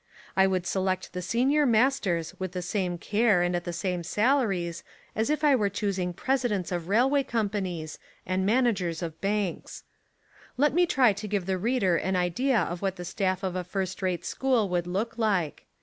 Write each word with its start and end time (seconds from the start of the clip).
I 0.35 0.47
would 0.47 0.65
select 0.65 1.13
the 1.13 1.21
senior 1.21 1.63
masters 1.63 2.33
with 2.39 2.53
the 2.53 2.63
same 2.63 2.97
care 2.97 3.43
and 3.43 3.55
at 3.55 3.65
the 3.65 3.71
same 3.71 4.01
salaries 4.01 4.83
as 5.15 5.29
if 5.29 5.43
I 5.43 5.55
were 5.55 5.69
choosing 5.69 6.11
presidents 6.11 6.71
l8i 6.71 6.73
Essays 6.73 6.73
and 6.81 6.87
Literary 6.87 6.87
Studies 6.87 6.87
of 6.87 6.89
railway 6.89 7.23
companies 7.51 7.99
and 8.25 8.43
managers 8.47 9.01
of 9.03 9.21
banks. 9.21 9.83
Let 10.57 10.73
me 10.73 10.87
try 10.87 11.13
to 11.13 11.27
give 11.27 11.45
the 11.45 11.59
reader 11.59 11.97
an 11.97 12.15
idea 12.15 12.57
of 12.57 12.81
what 12.81 12.95
the 12.95 13.05
staff 13.05 13.43
of 13.43 13.55
a 13.55 13.63
first 13.63 14.01
rate 14.01 14.25
school 14.25 14.67
would 14.69 14.87
look 14.87 15.19
like. 15.19 15.67